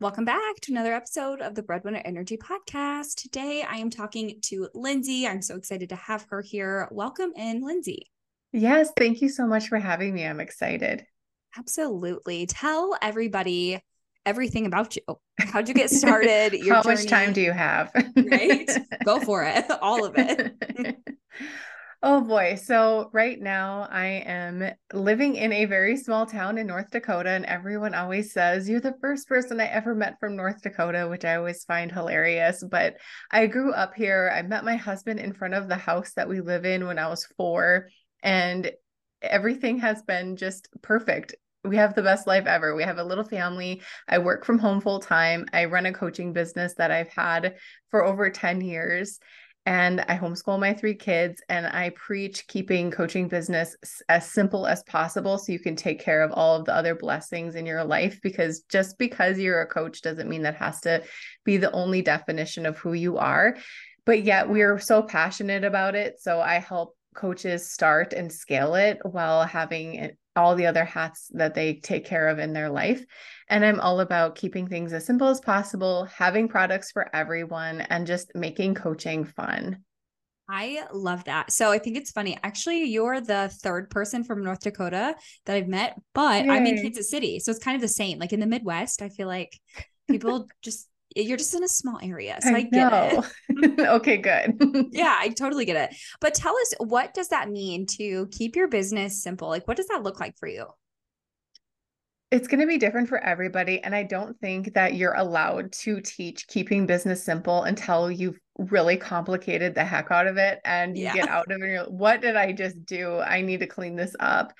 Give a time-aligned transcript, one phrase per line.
[0.00, 3.16] Welcome back to another episode of the Breadwinner Energy Podcast.
[3.16, 5.26] Today I am talking to Lindsay.
[5.26, 6.88] I'm so excited to have her here.
[6.90, 8.10] Welcome in, Lindsay.
[8.50, 10.24] Yes, thank you so much for having me.
[10.24, 11.04] I'm excited.
[11.58, 12.46] Absolutely.
[12.46, 13.78] Tell everybody
[14.24, 15.02] everything about you.
[15.38, 16.54] How'd you get started?
[16.66, 16.94] How journey?
[16.96, 17.92] much time do you have?
[18.16, 18.70] right?
[19.04, 19.66] Go for it.
[19.82, 20.56] All of it.
[22.02, 22.54] Oh boy.
[22.54, 27.44] So right now I am living in a very small town in North Dakota and
[27.44, 31.36] everyone always says you're the first person I ever met from North Dakota, which I
[31.36, 32.94] always find hilarious, but
[33.30, 34.32] I grew up here.
[34.34, 37.08] I met my husband in front of the house that we live in when I
[37.08, 37.90] was 4
[38.22, 38.72] and
[39.20, 42.74] everything has been just perfect we have the best life ever.
[42.74, 43.82] We have a little family.
[44.08, 45.44] I work from home full time.
[45.52, 47.56] I run a coaching business that I've had
[47.90, 49.18] for over 10 years
[49.66, 53.76] and I homeschool my three kids and I preach keeping coaching business
[54.08, 57.54] as simple as possible so you can take care of all of the other blessings
[57.54, 61.02] in your life because just because you're a coach doesn't mean that has to
[61.44, 63.56] be the only definition of who you are.
[64.06, 68.98] But yet we're so passionate about it so I help coaches start and scale it
[69.02, 73.04] while having all the other hats that they take care of in their life.
[73.48, 78.06] And I'm all about keeping things as simple as possible, having products for everyone, and
[78.06, 79.82] just making coaching fun.
[80.48, 81.52] I love that.
[81.52, 82.36] So I think it's funny.
[82.42, 85.14] Actually, you're the third person from North Dakota
[85.46, 86.50] that I've met, but Yay.
[86.50, 87.38] I'm in Kansas City.
[87.38, 88.18] So it's kind of the same.
[88.18, 89.56] Like in the Midwest, I feel like
[90.08, 92.38] people just you're just in a small area.
[92.40, 93.80] So I, I get it.
[93.80, 94.88] okay, good.
[94.92, 95.96] yeah, I totally get it.
[96.20, 99.48] But tell us, what does that mean to keep your business simple?
[99.48, 100.66] Like, what does that look like for you?
[102.30, 103.82] It's going to be different for everybody.
[103.82, 108.96] And I don't think that you're allowed to teach keeping business simple until you've really
[108.96, 111.14] complicated the heck out of it and you yeah.
[111.14, 111.90] get out of it.
[111.90, 113.18] What did I just do?
[113.18, 114.52] I need to clean this up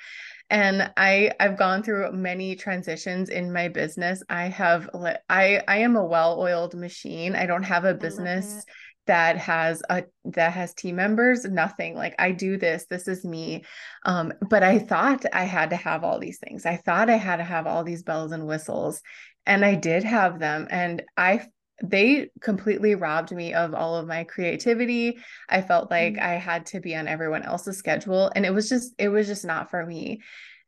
[0.50, 4.22] and i i've gone through many transitions in my business.
[4.28, 4.90] I have
[5.28, 7.34] i i am a well-oiled machine.
[7.36, 8.64] I don't have a business
[9.06, 11.94] that has a that has team members nothing.
[11.94, 13.64] Like i do this this is me.
[14.04, 16.66] Um but i thought i had to have all these things.
[16.66, 19.00] I thought i had to have all these bells and whistles
[19.46, 20.66] and i did have them.
[20.70, 21.46] And i
[21.82, 25.18] they completely robbed me of all of my creativity.
[25.48, 26.26] I felt like mm-hmm.
[26.26, 29.44] I had to be on everyone else's schedule and it was just it was just
[29.44, 30.20] not for me.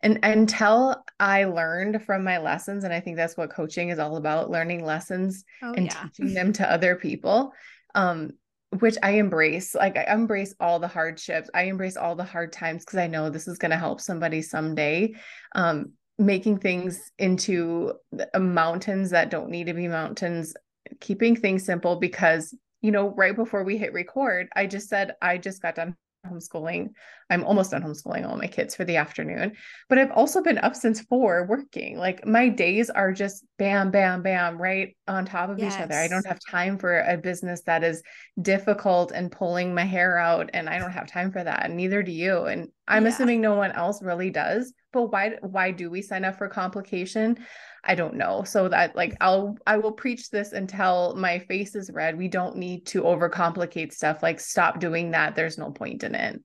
[0.05, 4.17] And until I learned from my lessons and I think that's what coaching is all
[4.17, 6.09] about, learning lessons oh, and yeah.
[6.17, 7.53] teaching them to other people.
[7.95, 8.31] Um
[8.79, 9.75] which I embrace.
[9.75, 11.51] Like I embrace all the hardships.
[11.53, 14.41] I embrace all the hard times because I know this is going to help somebody
[14.41, 15.15] someday.
[15.55, 17.93] Um making things into
[18.39, 20.55] mountains that don't need to be mountains
[21.01, 25.39] keeping things simple because you know right before we hit record i just said i
[25.39, 26.91] just got done homeschooling.
[27.31, 29.57] I'm almost done homeschooling all my kids for the afternoon
[29.89, 31.99] but i've also been up since four working.
[31.99, 35.75] Like my days are just bam bam bam right on top of yes.
[35.75, 35.95] each other.
[35.95, 38.03] I don't have time for a business that is
[38.41, 42.03] difficult and pulling my hair out and i don't have time for that and neither
[42.03, 43.11] do you and i'm yeah.
[43.11, 47.39] assuming no one else really does but why why do we sign up for complication
[47.85, 48.45] I don't know.
[48.45, 52.17] So that like I'll I will preach this until my face is red.
[52.17, 54.23] We don't need to overcomplicate stuff.
[54.23, 55.35] Like stop doing that.
[55.35, 56.41] There's no point in it.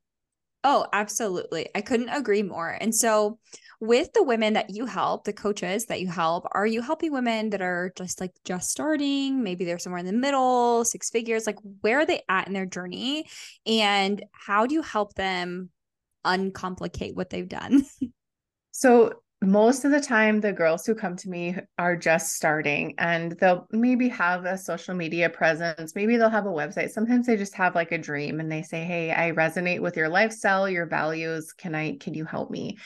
[0.64, 1.70] Oh, absolutely.
[1.76, 2.76] I couldn't agree more.
[2.82, 3.38] And so
[3.80, 7.52] with the women that you help, the coaches that you help, are you helping women
[7.52, 9.44] that are just like just starting?
[9.44, 11.46] Maybe they're somewhere in the middle, six figures.
[11.46, 13.28] Like where are they at in their journey?
[13.68, 15.70] And how do you help them
[16.28, 17.86] uncomplicate what they've done?
[18.72, 19.12] So
[19.42, 23.68] most of the time the girls who come to me are just starting and they'll
[23.72, 25.96] maybe have a social media presence.
[25.96, 26.92] Maybe they'll have a website.
[26.92, 30.10] Sometimes they just have like a dream and they say hey i resonate with your
[30.10, 31.54] lifestyle your values.
[31.54, 32.78] Can i can you help me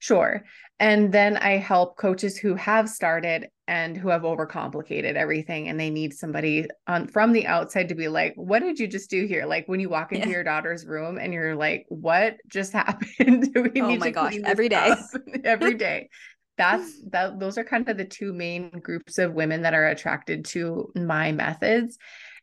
[0.00, 0.42] Sure.
[0.80, 5.90] And then I help coaches who have started and who have overcomplicated everything and they
[5.90, 9.44] need somebody on from the outside to be like, what did you just do here?
[9.44, 10.36] Like when you walk into yeah.
[10.36, 13.54] your daughter's room and you're like, what just happened?
[13.54, 14.94] we oh my gosh, every day.
[15.44, 16.08] every day.
[16.56, 20.46] That's that those are kind of the two main groups of women that are attracted
[20.46, 21.98] to my methods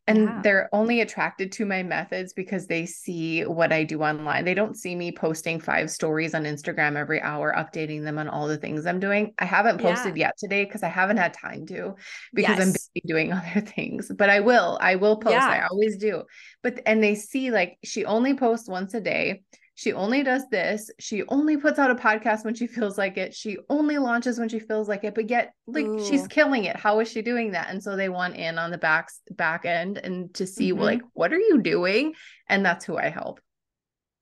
[0.08, 0.42] and yeah.
[0.42, 4.46] they're only attracted to my methods because they see what I do online.
[4.46, 8.48] They don't see me posting five stories on Instagram every hour, updating them on all
[8.48, 9.34] the things I'm doing.
[9.38, 10.28] I haven't posted yeah.
[10.28, 11.96] yet today because I haven't had time to
[12.34, 12.68] because yes.
[12.68, 14.10] I'm busy doing other things.
[14.16, 14.78] But I will.
[14.82, 15.34] I will post.
[15.34, 15.46] Yeah.
[15.46, 16.24] I always do.
[16.64, 19.44] But and they see like she only posts once a day
[19.78, 20.90] she only does this.
[20.98, 23.36] She only puts out a podcast when she feels like it.
[23.36, 25.14] She only launches when she feels like it.
[25.14, 26.04] But yet, like Ooh.
[26.04, 26.76] she's killing it.
[26.76, 27.70] How is she doing that?
[27.70, 30.82] And so they want in on the back back end and to see mm-hmm.
[30.82, 32.16] like what are you doing?
[32.50, 33.40] And that's who I help.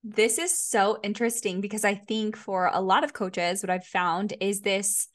[0.04, 4.34] This is so interesting because I think for a lot of coaches, what I've found
[4.42, 5.08] is this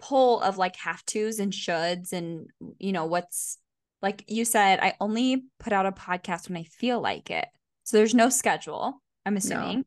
[0.00, 2.46] pull of like have tos and shoulds and
[2.78, 3.58] you know what's
[4.00, 7.46] like you said i only put out a podcast when i feel like it
[7.84, 9.84] so there's no schedule i'm assuming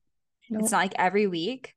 [0.50, 0.60] no.
[0.60, 1.74] it's not like every week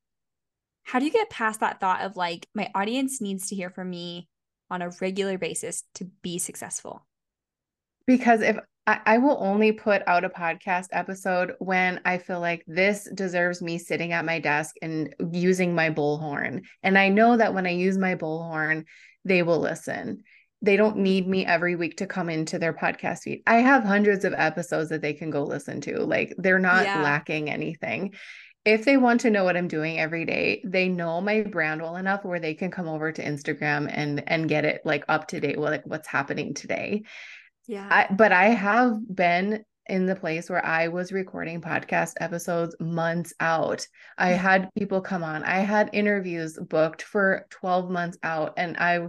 [0.84, 3.90] how do you get past that thought of like my audience needs to hear from
[3.90, 4.28] me
[4.70, 7.06] on a regular basis to be successful
[8.06, 8.58] because if
[8.88, 13.60] I, I will only put out a podcast episode when I feel like this deserves
[13.60, 16.62] me sitting at my desk and using my bullhorn.
[16.82, 18.84] And I know that when I use my bullhorn,
[19.26, 20.22] they will listen.
[20.60, 23.42] They don't need me every week to come into their podcast feed.
[23.46, 26.00] I have hundreds of episodes that they can go listen to.
[26.00, 27.02] Like they're not yeah.
[27.02, 28.14] lacking anything
[28.68, 31.96] if they want to know what I'm doing every day, they know my brand well
[31.96, 35.40] enough where they can come over to Instagram and and get it like up to
[35.40, 37.04] date with like what's happening today.
[37.66, 37.88] Yeah.
[37.90, 43.32] I, but I have been in the place where I was recording podcast episodes months
[43.40, 43.86] out.
[44.18, 44.36] I mm.
[44.36, 45.44] had people come on.
[45.44, 49.06] I had interviews booked for 12 months out and I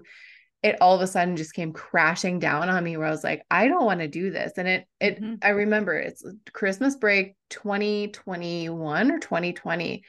[0.61, 3.43] it all of a sudden just came crashing down on me where I was like,
[3.49, 4.53] I don't want to do this.
[4.57, 5.35] And it it mm-hmm.
[5.41, 10.03] I remember it's Christmas break 2021 or 2020.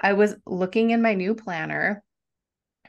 [0.00, 2.02] I was looking in my new planner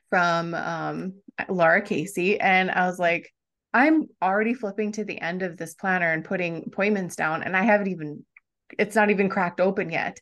[0.10, 1.14] from um
[1.48, 3.32] Lara Casey and I was like,
[3.74, 7.64] I'm already flipping to the end of this planner and putting appointments down and I
[7.64, 8.26] haven't even
[8.78, 10.20] it's not even cracked open yet.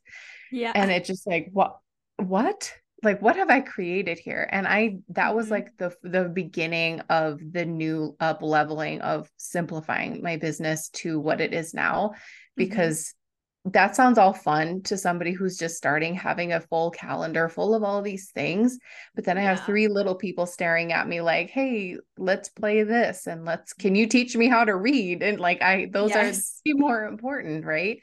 [0.52, 0.74] Yeah.
[0.76, 1.78] And it just like what
[2.18, 2.72] what?
[3.04, 4.48] Like what have I created here?
[4.52, 5.54] And I that was mm-hmm.
[5.54, 11.42] like the the beginning of the new up leveling of simplifying my business to what
[11.42, 12.16] it is now mm-hmm.
[12.58, 13.14] because
[13.66, 17.82] that sounds all fun to somebody who's just starting having a full calendar full of
[17.82, 18.78] all these things
[19.16, 23.26] but then i have three little people staring at me like hey let's play this
[23.26, 26.62] and let's can you teach me how to read and like i those yes.
[26.68, 28.00] are more important right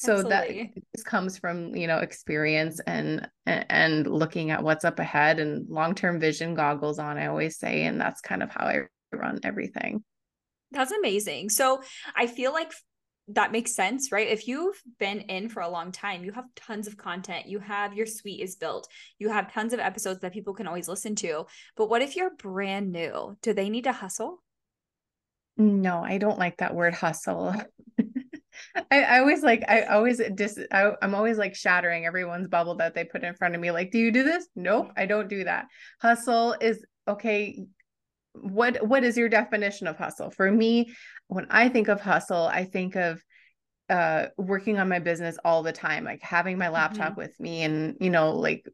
[0.00, 0.72] so Absolutely.
[0.74, 5.68] that just comes from you know experience and and looking at what's up ahead and
[5.68, 8.78] long-term vision goggles on i always say and that's kind of how i
[9.12, 10.02] run everything
[10.70, 11.82] that's amazing so
[12.16, 12.72] i feel like
[13.34, 14.26] that makes sense, right?
[14.26, 17.94] If you've been in for a long time, you have tons of content, you have
[17.94, 18.88] your suite is built,
[19.20, 21.46] you have tons of episodes that people can always listen to.
[21.76, 23.36] But what if you're brand new?
[23.40, 24.42] Do they need to hustle?
[25.56, 27.54] No, I don't like that word hustle.
[28.90, 32.94] I, I, always like I always dis I, I'm always like shattering everyone's bubble that
[32.94, 33.70] they put in front of me.
[33.70, 34.46] Like, do you do this?
[34.54, 35.66] Nope, I don't do that.
[36.00, 37.64] Hustle is okay.
[38.34, 40.30] What what is your definition of hustle?
[40.30, 40.94] For me,
[41.28, 43.22] when I think of hustle, I think of
[43.90, 47.20] uh, working on my business all the time, like having my laptop mm-hmm.
[47.22, 48.64] with me and, you know, like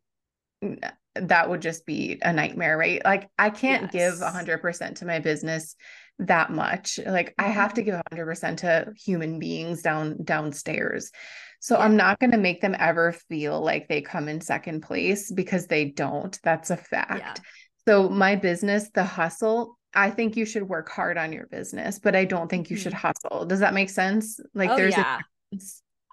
[1.14, 3.02] that would just be a nightmare, right?
[3.02, 4.18] Like I can't yes.
[4.18, 5.74] give 100% to my business
[6.18, 6.98] that much.
[7.04, 8.14] Like I have to mm-hmm.
[8.14, 11.10] give 100% to human beings down downstairs.
[11.60, 11.84] So yeah.
[11.84, 15.66] I'm not going to make them ever feel like they come in second place because
[15.66, 16.38] they don't.
[16.42, 17.18] That's a fact.
[17.18, 17.34] Yeah.
[17.88, 22.14] So my business, the hustle, I think you should work hard on your business, but
[22.14, 23.12] I don't think you should mm-hmm.
[23.28, 23.46] hustle.
[23.46, 24.38] Does that make sense?
[24.54, 25.20] Like oh, there's yeah.
[25.52, 25.58] a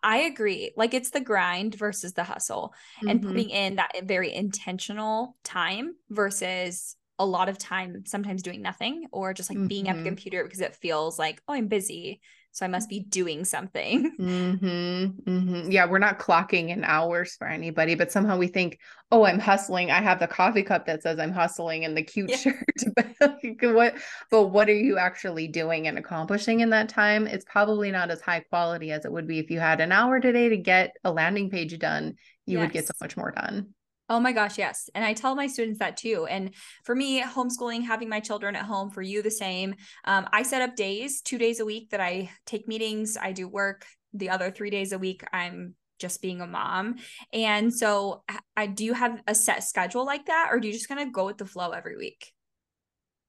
[0.04, 0.74] I agree.
[0.76, 3.08] Like it's the grind versus the hustle mm-hmm.
[3.08, 9.06] and putting in that very intentional time versus a lot of time sometimes doing nothing
[9.12, 9.68] or just like mm-hmm.
[9.68, 10.07] being at the mm-hmm.
[10.07, 12.21] computer because it feels like, oh, I'm busy
[12.54, 14.12] so I must be doing something.
[14.24, 15.71] Mm-hmm, mm-hmm.
[15.71, 18.80] Yeah, we're not clocking in hours for anybody, but somehow we think,
[19.12, 19.92] oh, I'm hustling.
[19.92, 22.38] I have the coffee cup that says I'm hustling and the cute yeah.
[22.38, 22.63] shirt.
[23.19, 23.95] but what?
[24.31, 27.27] But what are you actually doing and accomplishing in that time?
[27.27, 30.20] It's probably not as high quality as it would be if you had an hour
[30.20, 32.15] today to get a landing page done.
[32.46, 32.65] You yes.
[32.65, 33.74] would get so much more done.
[34.10, 34.89] Oh my gosh, yes.
[34.93, 36.27] And I tell my students that too.
[36.29, 39.75] And for me, homeschooling, having my children at home, for you, the same.
[40.03, 43.48] Um, I set up days, two days a week that I take meetings, I do
[43.48, 43.86] work.
[44.13, 46.95] The other three days a week, I'm just being a mom.
[47.31, 48.24] And so,
[48.57, 51.13] I do you have a set schedule like that, or do you just kind of
[51.13, 52.33] go with the flow every week?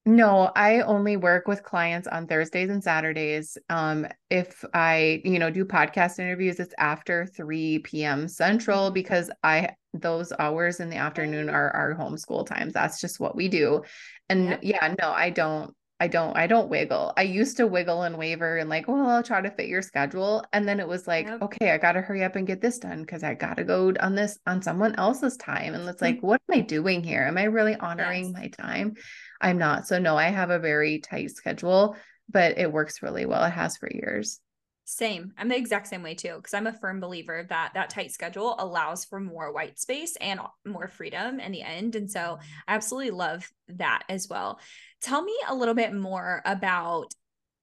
[0.07, 3.57] No, I only work with clients on Thursdays and Saturdays.
[3.69, 8.27] Um, if I, you know, do podcast interviews, it's after 3 p.m.
[8.27, 12.73] Central because I those hours in the afternoon are our homeschool times.
[12.73, 13.81] That's just what we do.
[14.29, 17.13] And yeah, yeah no, I don't I don't I don't wiggle.
[17.15, 20.43] I used to wiggle and waver and like, well, I'll try to fit your schedule.
[20.51, 21.41] And then it was like, yep.
[21.41, 24.37] okay, I gotta hurry up and get this done because I gotta go on this
[24.45, 25.73] on someone else's time.
[25.73, 26.05] And it's mm-hmm.
[26.05, 27.23] like, what am I doing here?
[27.23, 28.33] Am I really honoring yes.
[28.33, 28.95] my time?
[29.39, 29.87] I'm not.
[29.87, 31.95] So no, I have a very tight schedule,
[32.29, 33.43] but it works really well.
[33.45, 34.41] It has for years.
[34.87, 35.33] Same.
[35.35, 38.55] I'm the exact same way too, because I'm a firm believer that that tight schedule
[38.59, 41.95] allows for more white space and more freedom in the end.
[41.95, 42.37] And so
[42.67, 44.59] I absolutely love that as well.
[45.01, 47.15] Tell me a little bit more about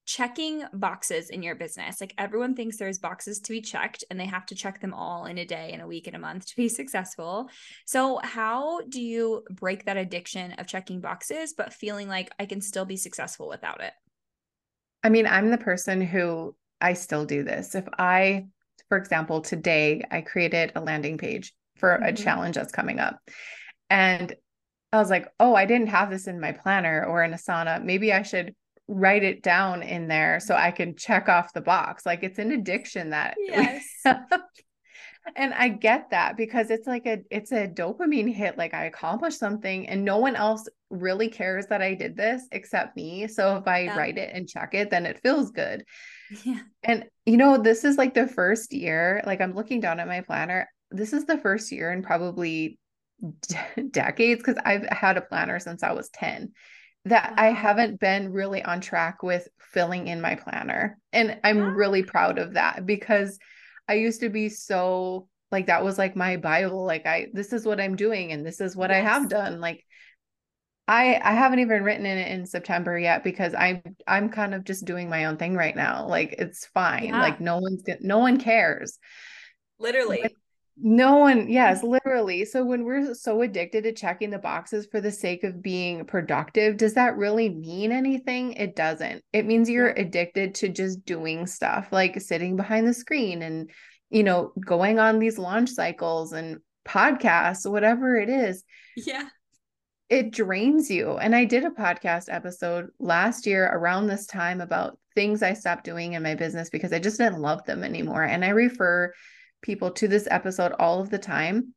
[0.04, 2.00] checking boxes in your business.
[2.00, 5.26] Like everyone thinks there's boxes to be checked and they have to check them all
[5.26, 7.48] in a day, in a week, in a month to be successful.
[7.86, 12.60] So, how do you break that addiction of checking boxes, but feeling like I can
[12.60, 13.92] still be successful without it?
[15.04, 17.74] I mean, I'm the person who I still do this.
[17.74, 18.46] If I,
[18.88, 22.04] for example, today I created a landing page for mm-hmm.
[22.04, 23.18] a challenge that's coming up.
[23.88, 24.34] And
[24.92, 27.82] I was like, oh, I didn't have this in my planner or in Asana.
[27.82, 28.54] Maybe I should
[28.88, 32.04] write it down in there so I can check off the box.
[32.04, 33.86] Like it's an addiction that yes.
[35.36, 39.38] and I get that because it's like a it's a dopamine hit like I accomplished
[39.38, 43.28] something and no one else really cares that I did this except me.
[43.28, 43.96] So if I yeah.
[43.96, 45.84] write it and check it then it feels good.
[46.44, 46.60] Yeah.
[46.82, 50.20] And you know this is like the first year like I'm looking down at my
[50.22, 50.68] planner.
[50.90, 52.78] This is the first year in probably
[53.90, 56.52] decades cuz I've had a planner since I was 10
[57.04, 57.36] that wow.
[57.36, 60.98] I haven't been really on track with filling in my planner.
[61.12, 61.68] And I'm wow.
[61.70, 63.38] really proud of that because
[63.88, 67.66] I used to be so like that was like my bible like I this is
[67.66, 68.98] what I'm doing and this is what yes.
[68.98, 69.84] I have done like
[70.88, 74.64] I I haven't even written in it in September yet because I'm I'm kind of
[74.64, 77.20] just doing my own thing right now like it's fine yeah.
[77.20, 78.98] like no one's no one cares
[79.78, 80.32] literally but
[80.76, 82.44] no one, yes, literally.
[82.44, 86.76] So when we're so addicted to checking the boxes for the sake of being productive,
[86.76, 88.54] does that really mean anything?
[88.54, 89.22] It doesn't.
[89.32, 93.70] It means you're addicted to just doing stuff like sitting behind the screen and,
[94.10, 98.64] you know, going on these launch cycles and podcasts, whatever it is.
[98.96, 99.28] Yeah.
[100.12, 101.16] It drains you.
[101.16, 105.84] And I did a podcast episode last year around this time about things I stopped
[105.84, 108.22] doing in my business because I just didn't love them anymore.
[108.22, 109.14] And I refer
[109.62, 111.72] people to this episode all of the time.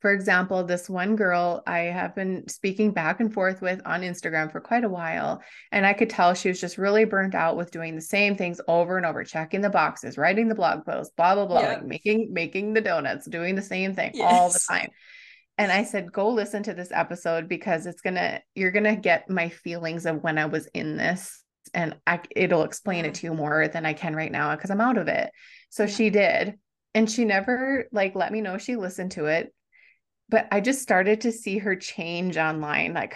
[0.00, 4.52] For example, this one girl I have been speaking back and forth with on Instagram
[4.52, 5.42] for quite a while.
[5.72, 8.60] And I could tell she was just really burnt out with doing the same things
[8.68, 12.30] over and over, checking the boxes, writing the blog posts, blah, blah, blah, like making,
[12.30, 14.30] making the donuts, doing the same thing yes.
[14.30, 14.90] all the time.
[15.58, 19.48] And I said, go listen to this episode because it's gonna, you're gonna get my
[19.48, 21.42] feelings of when I was in this
[21.74, 23.14] and I, it'll explain it mm-hmm.
[23.14, 25.30] to you more than I can right now because I'm out of it.
[25.68, 26.54] So she did
[26.94, 29.54] and she never like let me know she listened to it
[30.28, 33.14] but i just started to see her change online like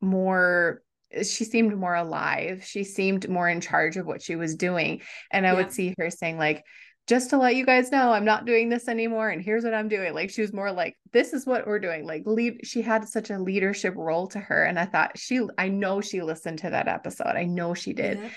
[0.00, 0.82] more
[1.22, 5.00] she seemed more alive she seemed more in charge of what she was doing
[5.32, 5.56] and i yeah.
[5.56, 6.62] would see her saying like
[7.06, 9.88] just to let you guys know i'm not doing this anymore and here's what i'm
[9.88, 10.12] doing.
[10.14, 12.04] Like she was more like this is what we're doing.
[12.06, 15.68] Like lead she had such a leadership role to her and i thought she i
[15.68, 17.36] know she listened to that episode.
[17.36, 18.18] I know she did.
[18.18, 18.28] Yeah.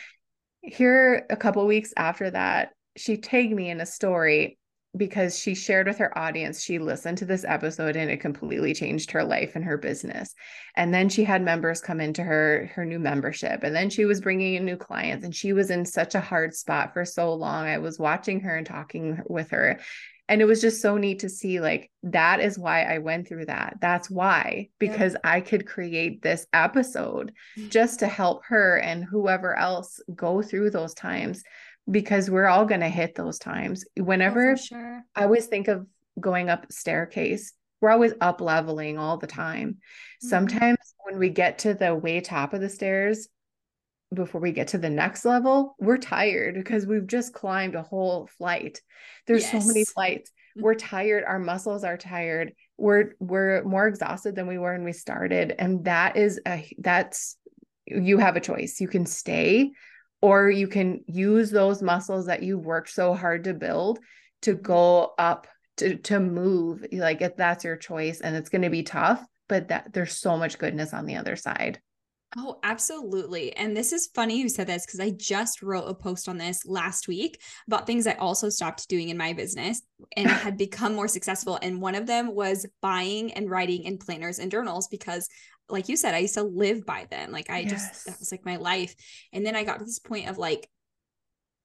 [0.62, 4.59] here a couple weeks after that she tagged me in a story
[4.98, 9.12] because she shared with her audience she listened to this episode and it completely changed
[9.12, 10.34] her life and her business.
[10.75, 13.63] And then she had members come into her her new membership.
[13.63, 16.55] And then she was bringing in new clients and she was in such a hard
[16.55, 17.65] spot for so long.
[17.65, 19.79] I was watching her and talking with her.
[20.27, 23.46] And it was just so neat to see like that is why i went through
[23.46, 23.77] that.
[23.81, 25.31] That's why because yeah.
[25.31, 27.34] i could create this episode
[27.67, 31.43] just to help her and whoever else go through those times
[31.89, 33.86] because we're all going to hit those times.
[33.98, 35.03] Whenever oh, sure.
[35.15, 35.88] I always think of
[36.19, 39.69] going up staircase, we're always up leveling all the time.
[39.69, 40.27] Mm-hmm.
[40.27, 43.27] Sometimes when we get to the way top of the stairs,
[44.13, 48.27] before we get to the next level, we're tired because we've just climbed a whole
[48.38, 48.81] flight.
[49.27, 49.63] There's yes.
[49.63, 50.31] so many flights.
[50.31, 50.63] Mm-hmm.
[50.63, 52.53] We're tired, our muscles are tired.
[52.77, 57.38] We're we're more exhausted than we were when we started and that is a that's
[57.86, 58.79] you have a choice.
[58.79, 59.72] You can stay
[60.22, 64.00] or you can use those muscles that you worked so hard to build
[64.42, 64.64] to mm-hmm.
[64.64, 65.48] go up
[65.78, 69.70] to to move like if that's your choice and it's going to be tough but
[69.70, 71.80] that there's so much goodness on the other side
[72.38, 73.56] Oh, absolutely.
[73.56, 76.64] And this is funny you said this because I just wrote a post on this
[76.64, 79.82] last week about things I also stopped doing in my business
[80.16, 81.58] and had become more successful.
[81.62, 85.28] And one of them was buying and writing in planners and journals because
[85.70, 87.32] like you said, I used to live by them.
[87.32, 87.72] Like I yes.
[87.72, 88.96] just that was like my life.
[89.34, 90.70] And then I got to this point of like,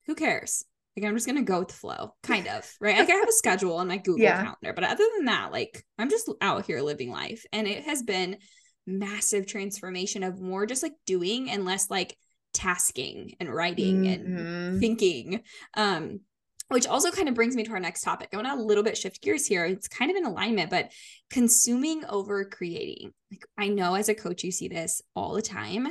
[0.06, 0.64] who cares?
[0.96, 2.98] Like I'm just gonna go with the flow, kind of, right?
[2.98, 4.44] Like I have a schedule on my Google yeah.
[4.44, 7.44] calendar, but other than that, like I'm just out here living life.
[7.52, 8.38] And it has been
[8.86, 12.16] massive transformation of more just like doing and less like
[12.52, 14.26] tasking and writing mm-hmm.
[14.26, 15.42] and thinking.
[15.76, 16.20] Um,
[16.68, 18.30] which also kind of brings me to our next topic.
[18.32, 19.66] I want to a little bit shift gears here.
[19.66, 20.92] It's kind of in alignment, but
[21.30, 23.12] consuming over creating.
[23.30, 25.88] Like I know as a coach, you see this all the time.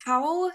[0.00, 0.50] How,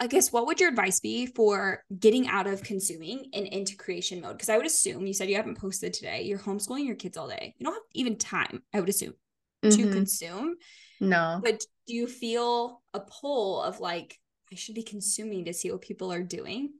[0.00, 4.20] I guess, what would your advice be for getting out of consuming and into creation
[4.20, 4.36] mode?
[4.36, 6.22] Because I would assume you said you haven't posted today.
[6.22, 7.54] You're homeschooling your kids all day.
[7.58, 9.14] You don't have even time, I would assume,
[9.62, 9.82] mm-hmm.
[9.82, 10.54] to consume.
[11.00, 11.40] No.
[11.42, 14.18] But do you feel a pull of like,
[14.52, 16.72] I should be consuming to see what people are doing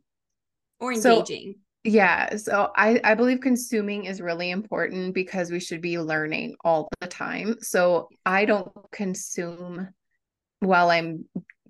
[0.81, 1.55] or engaging.
[1.55, 2.37] So, yeah.
[2.37, 7.07] So I, I believe consuming is really important because we should be learning all the
[7.07, 7.57] time.
[7.61, 9.89] So I don't consume
[10.61, 11.25] while I'm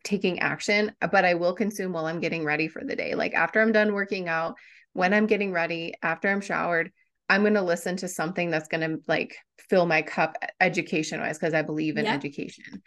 [0.05, 3.15] taking action, but I will consume while I'm getting ready for the day.
[3.15, 4.55] Like after I'm done working out,
[4.95, 6.91] when I'm getting ready, after I'm showered,
[7.29, 9.37] I'm going to listen to something that's going to like
[9.69, 12.15] fill my cup education wise because I believe in yeah.
[12.15, 12.83] education.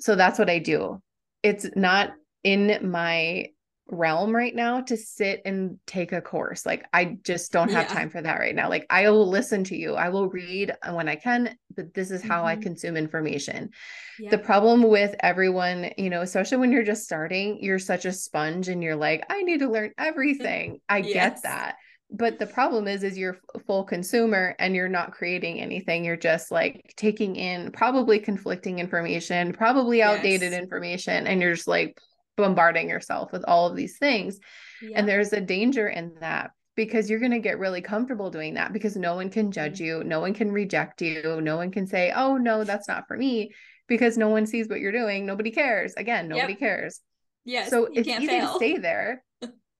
[0.00, 1.00] So that's what I do.
[1.42, 2.12] It's not
[2.42, 3.48] in my
[3.88, 6.64] realm right now to sit and take a course.
[6.64, 7.94] Like I just don't have yeah.
[7.94, 8.70] time for that right now.
[8.70, 9.94] Like I will listen to you.
[9.94, 12.46] I will read when I can, but this is how mm-hmm.
[12.46, 13.70] I consume information.
[14.18, 14.30] Yeah.
[14.30, 18.68] The problem with everyone, you know, especially when you're just starting, you're such a sponge
[18.68, 20.80] and you're like, I need to learn everything.
[20.88, 21.12] I yes.
[21.12, 21.76] get that.
[22.16, 26.04] But the problem is is you're full consumer and you're not creating anything.
[26.04, 30.62] You're just like taking in probably conflicting information, probably outdated yes.
[30.62, 31.98] information and you're just like
[32.36, 34.38] bombarding yourself with all of these things.
[34.80, 34.98] Yeah.
[34.98, 38.72] And there's a danger in that because you're going to get really comfortable doing that
[38.72, 39.84] because no one can judge mm-hmm.
[39.84, 43.16] you, no one can reject you, no one can say, "Oh no, that's not for
[43.16, 43.52] me,"
[43.88, 45.26] because no one sees what you're doing.
[45.26, 45.94] Nobody cares.
[45.96, 46.58] Again, nobody yep.
[46.60, 47.00] cares.
[47.44, 48.52] yeah So it's easy fail.
[48.52, 49.22] to stay there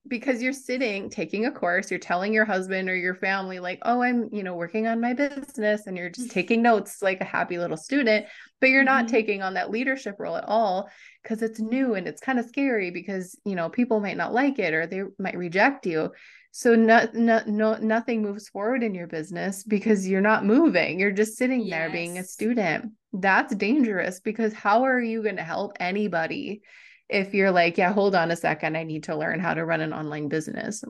[0.06, 4.02] because you're sitting taking a course you're telling your husband or your family like oh
[4.02, 7.58] i'm you know working on my business and you're just taking notes like a happy
[7.58, 8.26] little student
[8.60, 9.14] but you're not mm-hmm.
[9.14, 10.88] taking on that leadership role at all
[11.22, 14.58] because it's new and it's kind of scary because you know people might not like
[14.58, 16.10] it or they might reject you
[16.56, 21.10] so no, no, no nothing moves forward in your business because you're not moving you're
[21.10, 21.70] just sitting yes.
[21.70, 26.62] there being a student that's dangerous because how are you going to help anybody
[27.08, 29.80] if you're like, yeah, hold on a second, I need to learn how to run
[29.80, 30.82] an online business.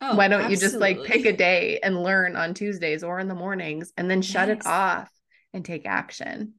[0.00, 0.54] Oh, Why don't absolutely.
[0.54, 4.10] you just like pick a day and learn on Tuesdays or in the mornings and
[4.10, 4.58] then shut yes.
[4.58, 5.10] it off
[5.52, 6.54] and take action?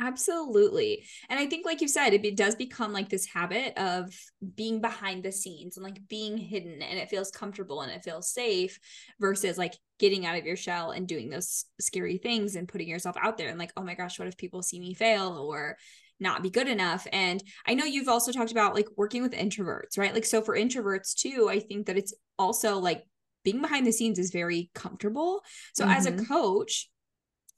[0.00, 1.04] Absolutely.
[1.28, 4.12] And I think, like you said, it, it, does become like this habit of
[4.56, 8.28] being behind the scenes and like being hidden and it feels comfortable and it feels
[8.32, 8.80] safe
[9.20, 13.16] versus like getting out of your shell and doing those scary things and putting yourself
[13.22, 15.76] out there and like, oh my gosh, what if people see me fail or
[16.24, 17.06] not be good enough.
[17.12, 20.12] And I know you've also talked about like working with introverts, right?
[20.12, 23.04] Like, so for introverts too, I think that it's also like
[23.44, 25.44] being behind the scenes is very comfortable.
[25.74, 25.92] So mm-hmm.
[25.92, 26.24] as a mm-hmm.
[26.24, 26.90] coach,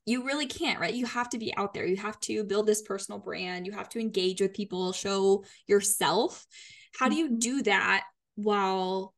[0.04, 0.92] you really can't, right?
[0.92, 1.86] You have to be out there.
[1.86, 3.66] You have to build this personal brand.
[3.66, 6.44] You have to engage with people, show yourself.
[6.98, 7.38] How do you mm-hmm.
[7.38, 9.14] do that while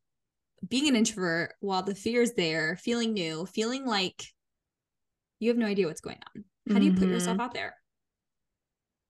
[0.67, 4.23] being an introvert, while the fear is there, feeling new, feeling like
[5.39, 6.43] you have no idea what's going on?
[6.71, 7.41] How do you put yourself mm-hmm.
[7.41, 7.75] out there?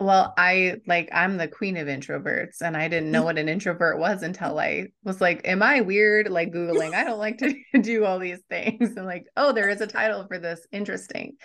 [0.01, 3.99] Well, I like I'm the queen of introverts and I didn't know what an introvert
[3.99, 6.29] was until I was like, am I weird?
[6.29, 8.95] Like Googling, I don't like to do all these things.
[8.95, 10.65] And like, oh, there is a title for this.
[10.71, 11.35] Interesting.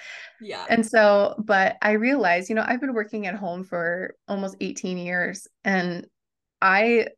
[0.41, 0.65] Yeah.
[0.69, 4.99] And so, but I realized, you know, I've been working at home for almost 18
[4.99, 6.07] years and
[6.63, 7.09] I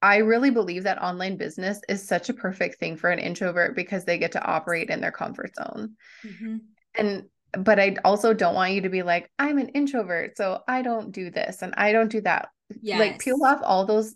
[0.00, 4.04] I really believe that online business is such a perfect thing for an introvert because
[4.04, 5.94] they get to operate in their comfort zone.
[6.26, 6.56] Mm-hmm.
[6.96, 7.24] And
[7.58, 11.12] but I also don't want you to be like, I'm an introvert, so I don't
[11.12, 12.48] do this and I don't do that.
[12.80, 12.98] Yes.
[12.98, 14.14] Like peel off all those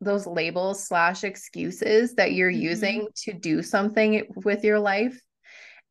[0.00, 2.60] those labels slash excuses that you're mm-hmm.
[2.60, 5.20] using to do something with your life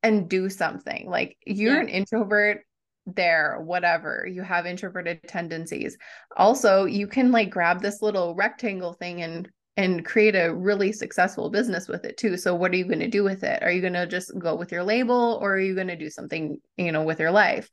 [0.04, 1.10] and do something.
[1.10, 1.82] Like you're yeah.
[1.82, 2.62] an introvert
[3.06, 4.28] there, whatever.
[4.30, 5.98] You have introverted tendencies.
[6.36, 11.52] Also, you can like grab this little rectangle thing and and create a really successful
[11.52, 12.36] business with it too.
[12.36, 13.62] So what are you going to do with it?
[13.62, 16.10] Are you going to just go with your label or are you going to do
[16.10, 17.70] something, you know, with your life?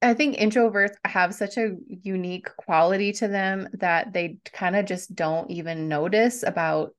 [0.00, 5.14] I think introverts have such a unique quality to them that they kind of just
[5.14, 6.94] don't even notice about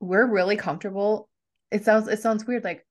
[0.00, 1.28] we're really comfortable.
[1.70, 2.84] It sounds it sounds weird like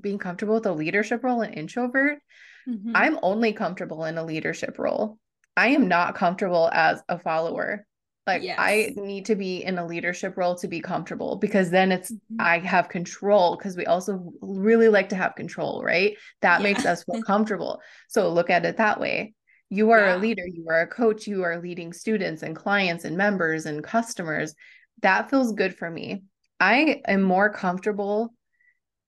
[0.00, 2.18] being comfortable with a leadership role an introvert.
[2.66, 2.92] Mm-hmm.
[2.94, 5.18] I'm only comfortable in a leadership role.
[5.56, 7.86] I am not comfortable as a follower.
[8.26, 8.56] Like yes.
[8.58, 12.40] I need to be in a leadership role to be comfortable because then it's mm-hmm.
[12.40, 16.16] I have control because we also really like to have control, right?
[16.40, 16.64] That yeah.
[16.64, 17.80] makes us feel comfortable.
[18.08, 19.34] So look at it that way.
[19.70, 20.16] You are yeah.
[20.16, 23.82] a leader, you are a coach, you are leading students and clients and members and
[23.82, 24.54] customers.
[25.00, 26.22] That feels good for me.
[26.60, 28.34] I am more comfortable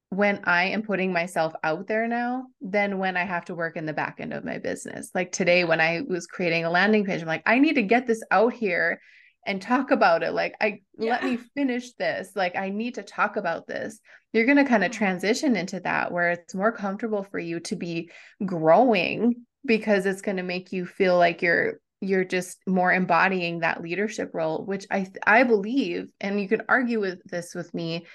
[0.09, 3.85] when I am putting myself out there now than when I have to work in
[3.85, 5.09] the back end of my business.
[5.13, 8.07] Like today, when I was creating a landing page, I'm like, I need to get
[8.07, 9.01] this out here
[9.45, 10.33] and talk about it.
[10.33, 11.11] Like, I yeah.
[11.11, 12.31] let me finish this.
[12.35, 13.99] Like, I need to talk about this.
[14.33, 14.97] You're going to kind of mm-hmm.
[14.97, 18.09] transition into that where it's more comfortable for you to be
[18.45, 23.81] growing because it's going to make you feel like you're you're just more embodying that
[23.81, 28.05] leadership role which i i believe and you can argue with this with me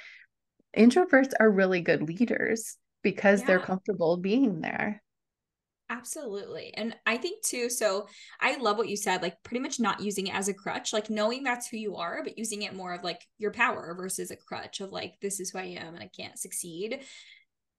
[0.77, 3.47] introverts are really good leaders because yeah.
[3.47, 5.03] they're comfortable being there.
[5.89, 6.73] Absolutely.
[6.77, 8.07] And I think too, so
[8.41, 11.11] I love what you said, like pretty much not using it as a crutch, like
[11.11, 14.37] knowing that's who you are, but using it more of like your power versus a
[14.37, 17.01] crutch of like, this is who I am and I can't succeed.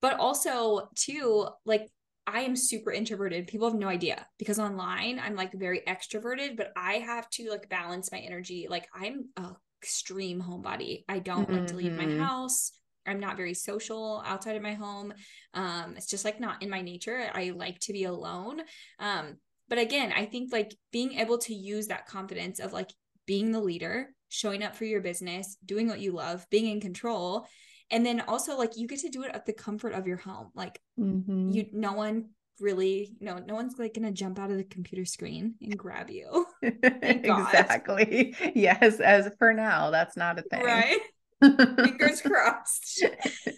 [0.02, 1.88] But also, too, like
[2.28, 3.48] I am super introverted.
[3.48, 7.70] People have no idea because online I'm like very extroverted, but I have to like
[7.70, 8.68] balance my energy.
[8.70, 9.52] Like I'm a
[9.82, 11.04] extreme homebody.
[11.08, 11.60] I don't mm-hmm.
[11.60, 12.22] like to leave my mm-hmm.
[12.22, 12.72] house.
[13.06, 15.14] I'm not very social outside of my home.
[15.54, 17.30] Um, it's just like not in my nature.
[17.34, 18.62] I like to be alone.
[19.00, 19.38] Um,
[19.70, 22.92] but again, I think like being able to use that confidence of like
[23.26, 27.48] being the leader, showing up for your business, doing what you love, being in control.
[27.90, 30.50] And then also like you get to do it at the comfort of your home.
[30.56, 31.52] Like mm-hmm.
[31.52, 32.30] you no one
[32.62, 36.46] really no no one's like gonna jump out of the computer screen and grab you
[36.62, 41.00] exactly yes as for now that's not a thing right
[41.42, 43.06] Fingers crossed.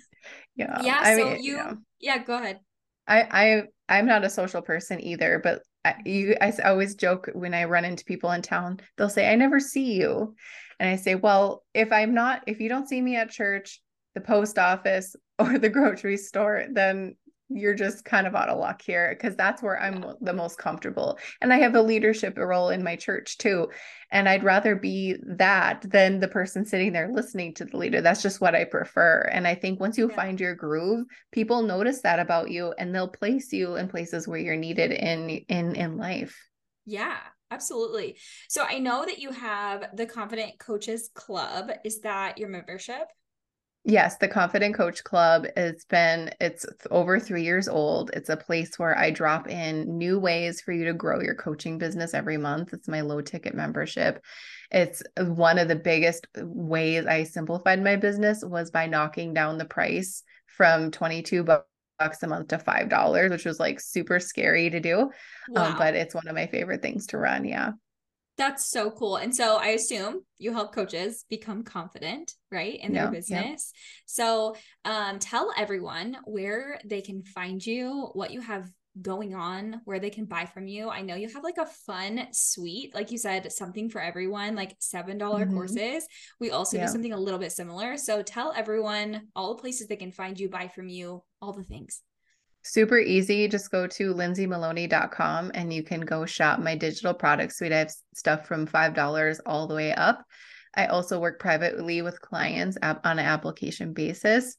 [0.56, 0.82] yeah.
[0.82, 1.00] Yeah.
[1.02, 2.60] I so mean, you, know, yeah, go ahead.
[3.08, 7.54] I, I, I'm not a social person either, but I, you, I always joke when
[7.54, 10.36] I run into people in town, they'll say, I never see you.
[10.80, 13.82] And I say, well, if I'm not, if you don't see me at church,
[14.16, 17.16] the post office, or the grocery store, then
[17.56, 21.18] you're just kind of out of luck here because that's where I'm the most comfortable.
[21.42, 23.70] And I have a leadership role in my church too.
[24.12, 28.02] And I'd rather be that than the person sitting there listening to the leader.
[28.02, 29.22] That's just what I prefer.
[29.32, 30.16] And I think once you yeah.
[30.16, 34.40] find your groove, people notice that about you and they'll place you in places where
[34.40, 36.38] you're needed in in in life.
[36.86, 37.18] Yeah.
[37.52, 38.18] Absolutely.
[38.50, 41.70] So I know that you have the Confident Coaches Club.
[41.86, 43.04] Is that your membership?
[43.86, 48.12] Yes, the Confident Coach Club has been it's over 3 years old.
[48.14, 51.78] It's a place where I drop in new ways for you to grow your coaching
[51.78, 52.72] business every month.
[52.72, 54.24] It's my low ticket membership.
[54.72, 59.66] It's one of the biggest ways I simplified my business was by knocking down the
[59.66, 65.02] price from 22 bucks a month to $5, which was like super scary to do.
[65.02, 65.10] Um,
[65.50, 65.72] wow.
[65.72, 67.72] Um, but it's one of my favorite things to run, yeah.
[68.38, 69.18] That's so cool.
[69.18, 73.72] And so I assume you help coaches become confident, right, in their yeah, business.
[73.74, 73.80] Yeah.
[74.06, 78.68] So um, tell everyone where they can find you, what you have
[79.02, 80.90] going on, where they can buy from you.
[80.90, 84.78] I know you have like a fun suite, like you said, something for everyone, like
[84.80, 85.54] $7 mm-hmm.
[85.54, 86.08] courses.
[86.40, 86.86] We also yeah.
[86.86, 87.98] do something a little bit similar.
[87.98, 91.64] So tell everyone all the places they can find you, buy from you, all the
[91.64, 92.02] things
[92.64, 93.48] super easy.
[93.48, 97.74] Just go to lindsaymaloney.com and you can go shop my digital product suite.
[97.74, 100.24] I have stuff from $5 all the way up.
[100.76, 104.58] I also work privately with clients on an application basis.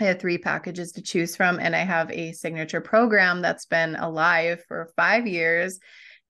[0.00, 3.96] I have three packages to choose from, and I have a signature program that's been
[3.96, 5.78] alive for five years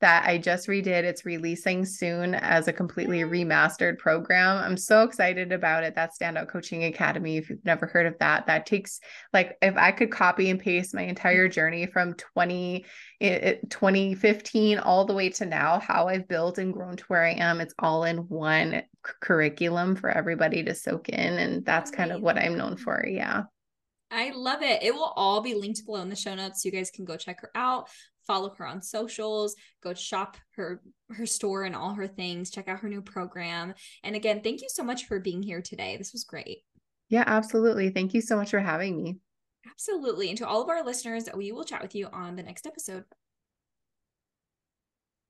[0.02, 1.04] that I just redid.
[1.04, 3.32] It's releasing soon as a completely mm-hmm.
[3.32, 4.58] remastered program.
[4.58, 5.94] I'm so excited about it.
[5.94, 7.38] That Standout Coaching Academy.
[7.38, 9.00] If you've never heard of that, that takes
[9.32, 11.10] like if I could copy and paste my mm-hmm.
[11.10, 12.84] entire journey from 20
[13.20, 17.60] 2015 all the way to now, how I've built and grown to where I am,
[17.60, 21.38] it's all in one c- curriculum for everybody to soak in.
[21.38, 23.04] And that's kind of what I'm known for.
[23.06, 23.44] Yeah.
[24.10, 24.82] I love it.
[24.82, 26.64] It will all be linked below in the show notes.
[26.64, 27.88] You guys can go check her out
[28.26, 32.80] follow her on socials, go shop her her store and all her things, check out
[32.80, 33.74] her new program.
[34.02, 35.96] And again, thank you so much for being here today.
[35.96, 36.58] This was great.
[37.08, 37.90] Yeah, absolutely.
[37.90, 39.18] Thank you so much for having me.
[39.70, 40.28] Absolutely.
[40.28, 43.04] And to all of our listeners, we will chat with you on the next episode.